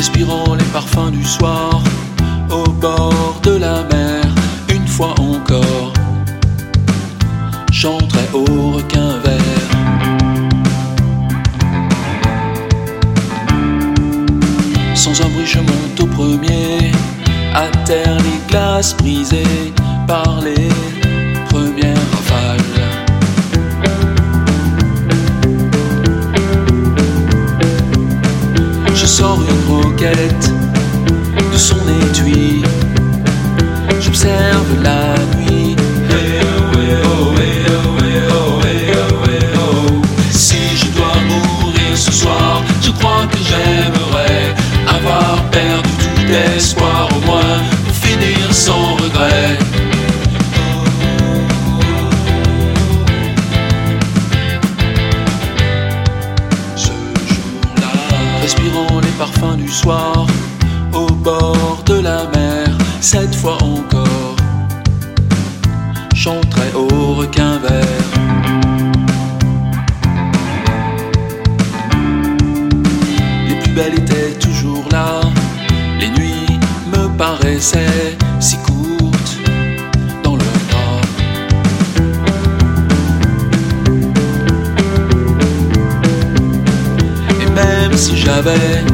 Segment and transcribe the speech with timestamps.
[0.00, 1.82] respirant les parfums du soir
[2.50, 4.24] au bord de la mer,
[4.74, 5.92] une fois encore,
[7.70, 9.70] chanterai au requin vert.
[14.94, 16.92] Sans un bruit, je monte au premier,
[17.54, 19.74] à terre les glaces brisées
[20.06, 20.89] par les
[59.30, 60.26] parfums du soir
[60.92, 62.66] au bord de la mer,
[63.00, 64.36] cette fois encore,
[66.14, 68.10] chanterai au requin vert.
[73.48, 75.20] Les plus belles étaient toujours là,
[75.98, 76.58] les nuits
[76.92, 79.38] me paraissaient si courtes
[80.24, 81.00] dans leurs bras.
[87.40, 88.84] Et même si j'avais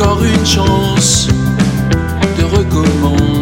[0.00, 1.28] encore une chance
[2.38, 3.39] de recommencer.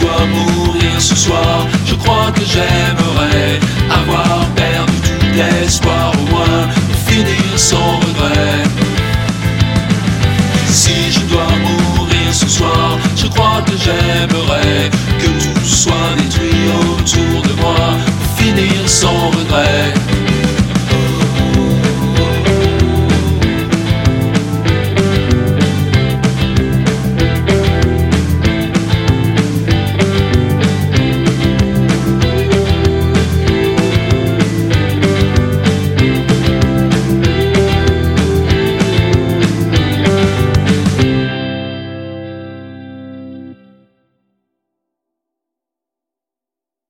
[0.00, 4.69] Dois mourir ce soir, je crois que j'aimerais avoir perdu